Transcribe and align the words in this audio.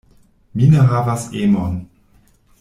Mi 0.61 0.69
ne 0.71 0.85
havas 0.93 1.27
emon. 1.43 1.79